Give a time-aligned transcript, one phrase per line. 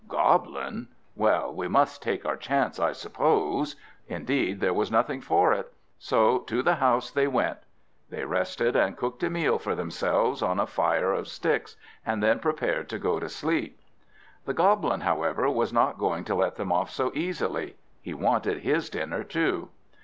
[0.07, 0.87] "Goblin!
[1.15, 3.75] well, we must take our chance, I suppose."
[4.07, 7.59] Indeed, there was nothing for it; so to the house they went.
[8.09, 12.39] They rested, and cooked a meal for themselves on a fire of sticks, and then
[12.39, 13.79] prepared to go to sleep.
[14.45, 18.89] The Goblin, however, was not going to let them off so easily; he wanted his
[18.89, 19.69] dinner too.